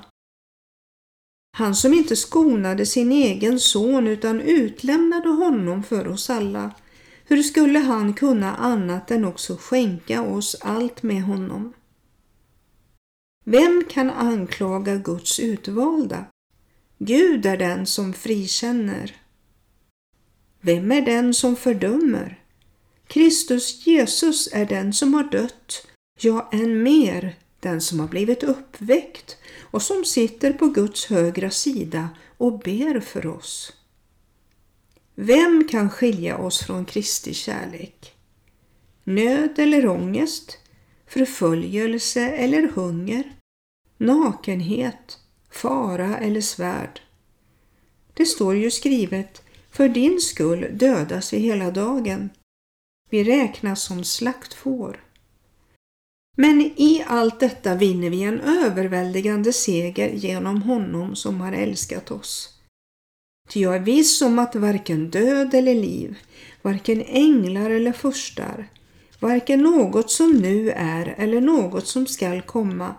Han 1.56 1.74
som 1.74 1.94
inte 1.94 2.16
skonade 2.16 2.86
sin 2.86 3.12
egen 3.12 3.60
son 3.60 4.06
utan 4.06 4.40
utlämnade 4.40 5.28
honom 5.28 5.82
för 5.82 6.08
oss 6.08 6.30
alla, 6.30 6.70
hur 7.24 7.42
skulle 7.42 7.78
han 7.78 8.14
kunna 8.14 8.54
annat 8.56 9.10
än 9.10 9.24
också 9.24 9.56
skänka 9.56 10.22
oss 10.22 10.56
allt 10.60 11.02
med 11.02 11.22
honom? 11.22 11.72
Vem 13.44 13.84
kan 13.90 14.10
anklaga 14.10 14.96
Guds 14.96 15.40
utvalda? 15.40 16.24
Gud 16.98 17.46
är 17.46 17.56
den 17.56 17.86
som 17.86 18.12
frikänner. 18.12 19.16
Vem 20.60 20.92
är 20.92 21.02
den 21.02 21.34
som 21.34 21.56
fördömer? 21.56 22.40
Kristus 23.06 23.86
Jesus 23.86 24.48
är 24.52 24.66
den 24.66 24.92
som 24.92 25.14
har 25.14 25.24
dött, 25.24 25.86
ja, 26.20 26.48
än 26.52 26.82
mer 26.82 27.36
den 27.60 27.80
som 27.80 28.00
har 28.00 28.08
blivit 28.08 28.42
uppväckt 28.42 29.36
och 29.72 29.82
som 29.82 30.04
sitter 30.04 30.52
på 30.52 30.66
Guds 30.66 31.06
högra 31.06 31.50
sida 31.50 32.08
och 32.38 32.58
ber 32.58 33.00
för 33.00 33.26
oss. 33.26 33.72
Vem 35.14 35.68
kan 35.68 35.90
skilja 35.90 36.38
oss 36.38 36.58
från 36.58 36.84
Kristi 36.84 37.34
kärlek? 37.34 38.14
Nöd 39.04 39.58
eller 39.58 39.86
ångest? 39.86 40.58
Förföljelse 41.06 42.20
eller 42.20 42.68
hunger? 42.68 43.36
Nakenhet? 43.98 45.18
Fara 45.50 46.18
eller 46.18 46.40
svärd? 46.40 47.00
Det 48.14 48.26
står 48.26 48.56
ju 48.56 48.70
skrivet, 48.70 49.42
för 49.70 49.88
din 49.88 50.20
skull 50.20 50.68
dödas 50.72 51.32
vi 51.32 51.38
hela 51.38 51.70
dagen. 51.70 52.30
Vi 53.10 53.24
räknas 53.24 53.82
som 53.82 54.04
slaktfår. 54.04 55.00
Men 56.36 56.60
i 56.60 57.04
allt 57.06 57.40
detta 57.40 57.74
vinner 57.74 58.10
vi 58.10 58.22
en 58.22 58.40
överväldigande 58.40 59.52
seger 59.52 60.08
genom 60.08 60.62
honom 60.62 61.16
som 61.16 61.40
har 61.40 61.52
älskat 61.52 62.10
oss. 62.10 62.48
Ty 63.48 63.60
jag 63.60 63.76
är 63.76 63.80
viss 63.80 64.22
om 64.22 64.38
att 64.38 64.54
varken 64.54 65.10
död 65.10 65.54
eller 65.54 65.74
liv, 65.74 66.18
varken 66.62 67.02
änglar 67.02 67.70
eller 67.70 67.92
furstar, 67.92 68.68
varken 69.20 69.62
något 69.62 70.10
som 70.10 70.32
nu 70.32 70.70
är 70.70 71.14
eller 71.18 71.40
något 71.40 71.86
som 71.86 72.06
skall 72.06 72.42
komma, 72.42 72.94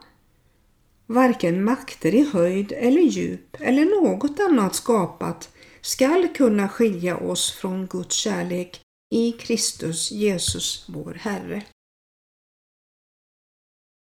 varken 1.07 1.63
makter 1.63 2.15
i 2.15 2.29
höjd 2.33 2.71
eller 2.71 3.01
djup 3.01 3.57
eller 3.59 3.85
något 3.85 4.39
annat 4.39 4.75
skapat 4.75 5.49
skall 5.81 6.27
kunna 6.27 6.69
skilja 6.69 7.17
oss 7.17 7.51
från 7.51 7.87
Guds 7.87 8.15
kärlek 8.15 8.81
i 9.15 9.31
Kristus 9.31 10.11
Jesus 10.11 10.85
vår 10.87 11.13
Herre. 11.21 11.63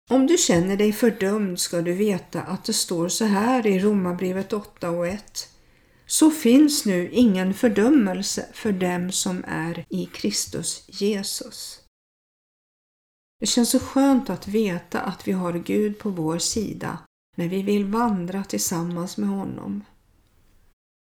Om 0.10 0.28
du 0.28 0.38
känner 0.38 0.78
dig 0.78 0.94
fördömd 0.94 1.60
ska 1.60 1.82
du 1.82 1.94
veta 1.94 2.42
att 2.42 2.64
det 2.64 2.74
står 2.74 3.10
så 3.10 3.26
här 3.26 3.68
i 3.68 3.80
Romarbrevet 3.80 4.54
8 4.54 4.90
och 4.90 5.08
1. 5.08 5.48
Så 6.06 6.32
finns 6.32 6.86
nu 6.86 7.10
ingen 7.12 7.54
fördömelse 7.54 8.46
för 8.54 8.72
dem 8.72 9.12
som 9.12 9.44
är 9.48 9.86
i 9.90 10.06
Kristus 10.06 10.86
Jesus. 10.88 11.80
Det 13.40 13.46
känns 13.46 13.70
så 13.70 13.80
skönt 13.80 14.30
att 14.30 14.48
veta 14.48 15.02
att 15.02 15.28
vi 15.28 15.32
har 15.32 15.54
Gud 15.54 16.00
på 16.00 16.10
vår 16.10 16.38
sida 16.38 16.98
när 17.38 17.48
vi 17.48 17.62
vill 17.62 17.86
vandra 17.86 18.44
tillsammans 18.44 19.18
med 19.18 19.30
honom. 19.30 19.84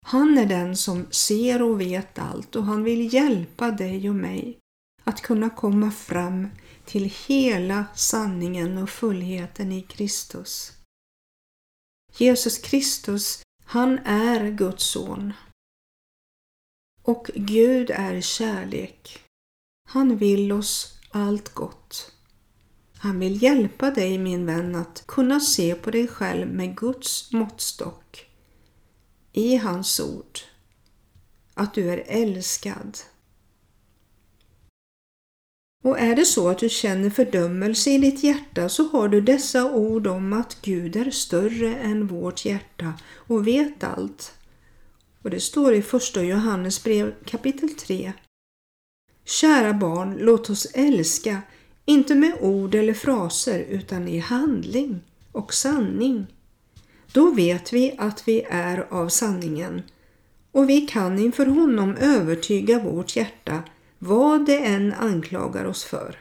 Han 0.05 0.37
är 0.37 0.45
den 0.45 0.77
som 0.77 1.07
ser 1.11 1.61
och 1.61 1.81
vet 1.81 2.19
allt 2.19 2.55
och 2.55 2.65
han 2.65 2.83
vill 2.83 3.13
hjälpa 3.13 3.71
dig 3.71 4.09
och 4.09 4.15
mig 4.15 4.57
att 5.03 5.21
kunna 5.21 5.49
komma 5.49 5.91
fram 5.91 6.47
till 6.91 7.13
hela 7.27 7.85
sanningen 7.95 8.77
och 8.77 8.89
fullheten 8.89 9.71
i 9.71 9.81
Kristus. 9.81 10.71
Jesus 12.17 12.57
Kristus, 12.57 13.43
han 13.63 13.99
är 14.05 14.51
Guds 14.51 14.83
son. 14.83 15.33
Och 17.01 17.31
Gud 17.35 17.89
är 17.89 18.21
kärlek. 18.21 19.19
Han 19.89 20.17
vill 20.17 20.51
oss 20.51 20.99
allt 21.11 21.53
gott. 21.53 22.11
Han 22.97 23.19
vill 23.19 23.43
hjälpa 23.43 23.91
dig 23.91 24.17
min 24.17 24.45
vän 24.45 24.75
att 24.75 25.03
kunna 25.07 25.39
se 25.39 25.75
på 25.75 25.91
dig 25.91 26.07
själv 26.07 26.47
med 26.47 26.77
Guds 26.77 27.31
måttstock 27.31 28.25
i 29.31 29.55
hans 29.55 29.99
ord. 29.99 30.39
Att 31.53 31.73
du 31.73 31.89
är 31.91 32.03
älskad 32.07 32.97
och 35.81 35.99
är 35.99 36.15
det 36.15 36.25
så 36.25 36.49
att 36.49 36.57
du 36.57 36.69
känner 36.69 37.09
fördömelse 37.09 37.89
i 37.89 37.97
ditt 37.97 38.23
hjärta 38.23 38.69
så 38.69 38.87
har 38.87 39.07
du 39.07 39.21
dessa 39.21 39.71
ord 39.71 40.07
om 40.07 40.33
att 40.33 40.57
Gud 40.61 40.95
är 40.95 41.11
större 41.11 41.75
än 41.75 42.07
vårt 42.07 42.45
hjärta 42.45 42.93
och 43.15 43.47
vet 43.47 43.83
allt. 43.83 44.33
Och 45.21 45.29
det 45.29 45.39
står 45.39 45.73
i 45.73 45.81
första 45.81 46.23
Johannes 46.23 46.83
brev 46.83 47.13
kapitel 47.25 47.69
3. 47.69 48.13
Kära 49.25 49.73
barn, 49.73 50.17
låt 50.19 50.49
oss 50.49 50.65
älska, 50.73 51.41
inte 51.85 52.15
med 52.15 52.37
ord 52.41 52.75
eller 52.75 52.93
fraser 52.93 53.59
utan 53.59 54.07
i 54.07 54.19
handling 54.19 55.01
och 55.31 55.53
sanning. 55.53 56.27
Då 57.11 57.31
vet 57.31 57.73
vi 57.73 57.95
att 57.97 58.27
vi 58.27 58.41
är 58.49 58.93
av 58.93 59.09
sanningen 59.09 59.81
och 60.51 60.69
vi 60.69 60.81
kan 60.81 61.19
inför 61.19 61.45
honom 61.45 61.95
övertyga 61.95 62.79
vårt 62.79 63.15
hjärta 63.15 63.63
vad 64.03 64.45
det 64.45 64.57
än 64.57 64.93
anklagar 64.93 65.65
oss 65.65 65.83
för. 65.83 66.19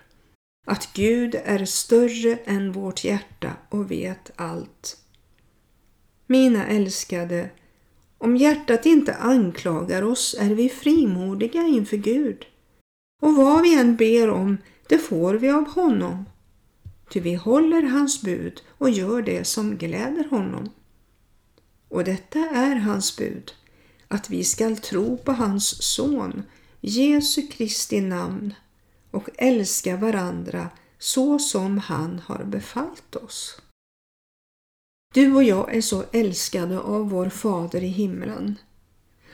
Att 0.66 0.92
Gud 0.94 1.34
är 1.44 1.64
större 1.64 2.36
än 2.44 2.72
vårt 2.72 3.04
hjärta 3.04 3.52
och 3.68 3.90
vet 3.90 4.30
allt. 4.36 4.96
Mina 6.26 6.66
älskade, 6.66 7.50
om 8.18 8.36
hjärtat 8.36 8.86
inte 8.86 9.14
anklagar 9.14 10.02
oss 10.02 10.36
är 10.38 10.54
vi 10.54 10.68
frimodiga 10.68 11.62
inför 11.62 11.96
Gud. 11.96 12.46
Och 13.22 13.36
vad 13.36 13.62
vi 13.62 13.74
än 13.74 13.96
ber 13.96 14.30
om, 14.30 14.58
det 14.88 14.98
får 14.98 15.34
vi 15.34 15.50
av 15.50 15.68
honom. 15.68 16.24
Ty 17.10 17.20
vi 17.20 17.34
håller 17.34 17.82
hans 17.82 18.22
bud 18.22 18.62
och 18.78 18.90
gör 18.90 19.22
det 19.22 19.44
som 19.44 19.76
gläder 19.76 20.28
honom. 20.30 20.70
Och 21.88 22.04
detta 22.04 22.38
är 22.38 22.76
hans 22.76 23.16
bud, 23.16 23.54
att 24.08 24.30
vi 24.30 24.44
skall 24.44 24.76
tro 24.76 25.16
på 25.16 25.32
hans 25.32 25.82
son 25.82 26.42
Jesu 26.80 27.46
Kristi 27.46 28.00
namn 28.00 28.54
och 29.10 29.28
älska 29.38 29.96
varandra 29.96 30.68
så 30.98 31.38
som 31.38 31.78
han 31.78 32.18
har 32.18 32.44
befallt 32.44 33.16
oss. 33.16 33.60
Du 35.14 35.34
och 35.34 35.42
jag 35.42 35.74
är 35.74 35.80
så 35.80 36.04
älskade 36.12 36.80
av 36.80 37.10
vår 37.10 37.28
Fader 37.28 37.84
i 37.84 37.88
himlen. 37.88 38.58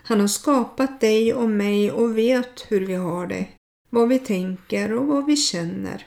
Han 0.02 0.20
har 0.20 0.28
skapat 0.28 1.00
dig 1.00 1.34
och 1.34 1.50
mig 1.50 1.92
och 1.92 2.18
vet 2.18 2.64
hur 2.68 2.86
vi 2.86 2.94
har 2.94 3.26
det, 3.26 3.48
vad 3.90 4.08
vi 4.08 4.18
tänker 4.18 4.92
och 4.92 5.06
vad 5.06 5.26
vi 5.26 5.36
känner. 5.36 6.06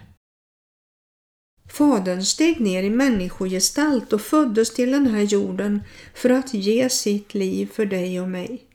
Fadern 1.69 2.23
steg 2.23 2.59
ner 2.59 2.83
i 2.83 2.89
människogestalt 2.89 4.13
och 4.13 4.21
föddes 4.21 4.73
till 4.73 4.91
den 4.91 5.07
här 5.07 5.21
jorden 5.21 5.83
för 6.13 6.29
att 6.29 6.53
ge 6.53 6.89
sitt 6.89 7.33
liv 7.33 7.71
för 7.73 7.85
dig 7.85 8.21
och 8.21 8.29
mig. 8.29 8.68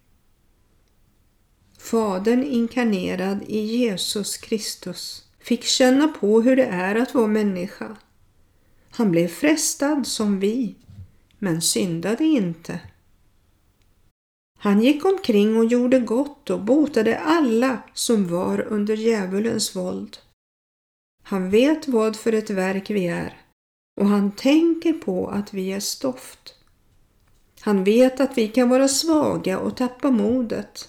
Fadern 1.85 2.43
inkarnerad 2.43 3.43
i 3.49 3.59
Jesus 3.59 4.37
Kristus 4.37 5.25
fick 5.41 5.65
känna 5.65 6.09
på 6.09 6.41
hur 6.41 6.57
det 6.57 6.65
är 6.65 6.95
att 6.95 7.15
vara 7.15 7.27
människa. 7.27 7.97
Han 8.91 9.11
blev 9.11 9.29
frestad 9.29 10.07
som 10.07 10.41
vi, 10.41 10.75
men 11.39 11.63
syndade 11.63 12.25
inte. 12.25 12.81
Han 14.59 14.83
gick 14.83 15.05
omkring 15.05 15.57
och 15.57 15.65
gjorde 15.65 16.01
gott 16.01 16.51
och 16.51 16.61
botade 16.61 17.19
alla 17.19 17.83
som 17.95 18.29
var 18.29 18.61
under 18.61 18.97
djävulens 18.97 19.77
våld. 19.77 20.17
Han 21.23 21.51
vet 21.51 21.89
vad 21.89 22.17
för 22.17 22.33
ett 22.33 22.51
verk 22.51 22.91
vi 22.91 23.07
är 23.07 23.41
och 24.01 24.07
han 24.07 24.33
tänker 24.33 24.93
på 24.93 25.29
att 25.29 25.55
vi 25.55 25.73
är 25.73 25.81
stoft. 25.81 26.55
Han 27.61 27.85
vet 27.85 28.21
att 28.21 28.39
vi 28.39 28.49
kan 28.49 28.69
vara 28.69 28.89
svaga 28.89 29.59
och 29.59 29.77
tappa 29.77 30.11
modet. 30.11 30.89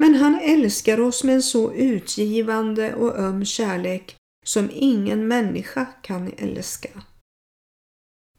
Men 0.00 0.14
han 0.14 0.40
älskar 0.40 1.00
oss 1.00 1.24
med 1.24 1.34
en 1.34 1.42
så 1.42 1.72
utgivande 1.72 2.94
och 2.94 3.18
öm 3.18 3.44
kärlek 3.44 4.16
som 4.44 4.70
ingen 4.74 5.28
människa 5.28 5.86
kan 6.02 6.32
älska. 6.38 6.88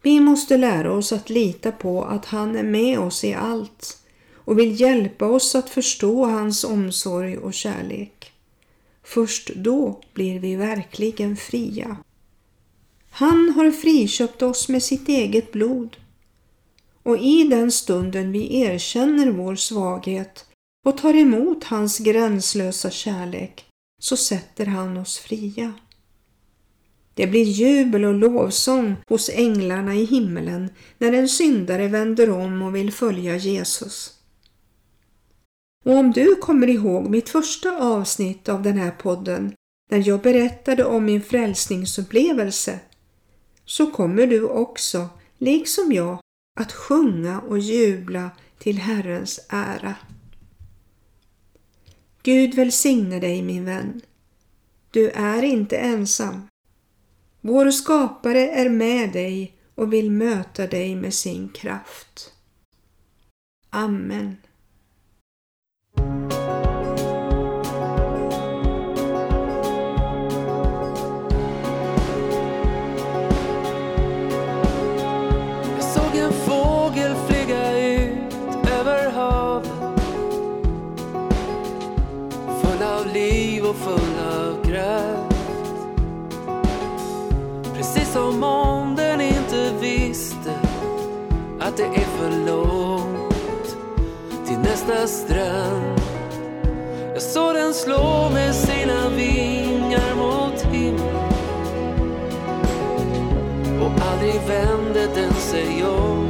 Vi 0.02 0.20
måste 0.20 0.58
lära 0.58 0.92
oss 0.92 1.12
att 1.12 1.30
lita 1.30 1.72
på 1.72 2.04
att 2.04 2.26
han 2.26 2.56
är 2.56 2.64
med 2.64 3.00
oss 3.00 3.24
i 3.24 3.34
allt 3.34 3.98
och 4.36 4.60
vill 4.60 4.82
hjälpa 4.82 5.26
oss 5.26 5.56
att 5.56 5.70
förstå 5.70 6.26
hans 6.26 6.64
omsorg 6.64 7.38
och 7.38 7.54
kärlek. 7.54 8.32
Först 9.04 9.52
då 9.56 10.02
blir 10.14 10.40
vi 10.40 10.56
verkligen 10.56 11.38
fria. 11.38 11.98
Han 13.12 13.50
har 13.50 13.72
friköpt 13.72 14.42
oss 14.42 14.70
med 14.70 14.84
sitt 14.84 15.10
eget 15.10 15.52
blod 15.52 15.98
och 17.04 17.18
i 17.18 17.44
den 17.44 17.72
stunden 17.72 18.32
vi 18.32 18.62
erkänner 18.62 19.32
vår 19.32 19.56
svaghet 19.56 20.46
och 20.86 20.98
tar 20.98 21.14
emot 21.14 21.64
hans 21.64 22.00
gränslösa 22.00 22.90
kärlek 22.90 23.66
så 24.02 24.18
sätter 24.18 24.66
han 24.66 24.98
oss 24.98 25.18
fria. 25.18 25.74
Det 27.14 27.28
blir 27.28 27.44
jubel 27.44 28.06
och 28.06 28.14
lovsång 28.14 28.96
hos 29.10 29.30
änglarna 29.30 29.96
i 29.96 30.06
himmelen 30.06 30.70
när 30.98 31.14
en 31.14 31.30
syndare 31.30 31.88
vänder 31.88 32.30
om 32.30 32.62
och 32.62 32.76
vill 32.76 32.94
följa 32.94 33.38
Jesus. 33.38 34.18
Och 35.86 35.96
om 35.96 36.12
du 36.12 36.36
kommer 36.36 36.68
ihåg 36.68 37.10
mitt 37.10 37.30
första 37.30 37.78
avsnitt 37.78 38.50
av 38.50 38.64
den 38.64 38.78
här 38.78 38.92
podden 38.92 39.54
när 39.92 40.08
jag 40.08 40.22
berättade 40.22 40.86
om 40.86 41.06
min 41.06 41.22
frälsningsupplevelse 41.22 42.80
så 43.66 43.92
kommer 43.92 44.28
du 44.28 44.44
också, 44.44 45.10
liksom 45.38 45.92
jag, 45.92 46.20
att 46.60 46.72
sjunga 46.72 47.40
och 47.40 47.60
jubla 47.60 48.30
till 48.60 48.78
Herrens 48.78 49.46
ära. 49.50 49.96
Gud 52.24 52.54
välsigne 52.56 53.20
dig 53.20 53.42
min 53.42 53.66
vän. 53.66 54.02
Du 54.92 55.10
är 55.10 55.44
inte 55.44 55.78
ensam. 55.78 56.48
Vår 57.42 57.72
skapare 57.72 58.50
är 58.50 58.70
med 58.70 59.14
dig 59.14 59.56
och 59.76 59.94
vill 59.94 60.12
möta 60.12 60.68
dig 60.68 60.96
med 60.96 61.14
sin 61.14 61.50
kraft. 61.50 62.34
Amen. 63.70 64.38
Strand. 95.08 96.02
Jag 97.14 97.22
såg 97.22 97.56
den 97.56 97.74
slå 97.74 98.30
med 98.34 98.56
sina 98.56 99.10
vingar 99.10 100.16
mot 100.16 100.62
himlen 100.62 101.32
och 103.82 103.92
aldrig 104.12 104.42
vände 104.48 105.08
den 105.16 105.34
sig 105.34 105.86
om. 105.86 106.30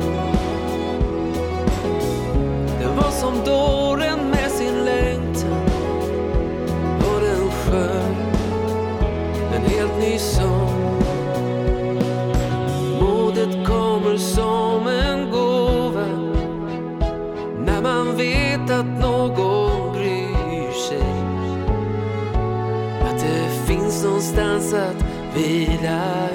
Det 2.80 2.88
var 2.88 3.12
som 3.12 3.34
dåren 3.46 4.30
med 4.30 4.52
sin 4.52 4.86
längtan 4.86 5.70
och 6.98 7.22
den 7.22 7.52
sjöng 7.52 8.16
en 9.56 9.62
helt 9.62 9.98
ny 10.00 10.18
sång. 10.18 10.61
Någonstans 24.72 24.96
att 25.36 26.31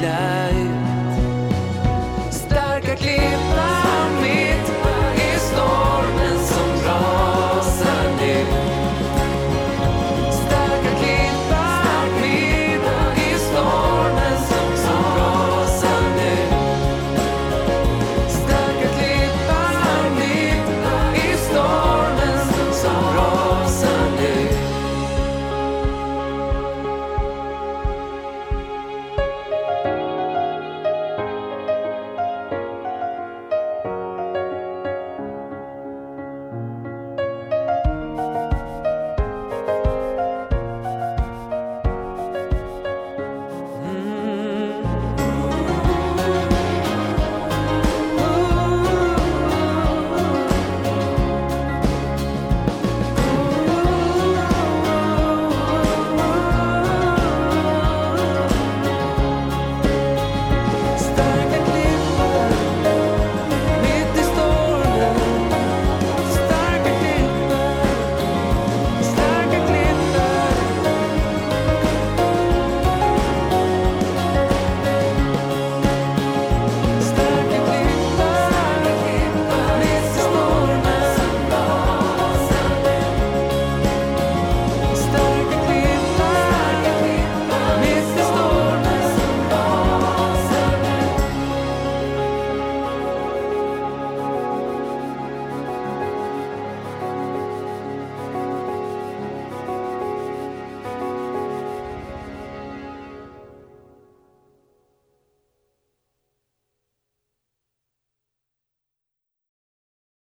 love. 0.00 0.37